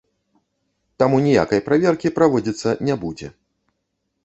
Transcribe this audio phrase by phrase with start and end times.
[1.03, 3.33] Таму ніякай праверкі праводзіцца не будзе.